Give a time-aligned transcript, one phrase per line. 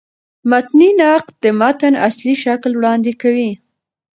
[0.49, 3.51] متني نقد د متن اصلي شکل وړاندي کوي.